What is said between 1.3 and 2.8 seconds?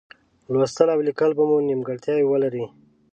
به مو نیمګړتیاوې ولري.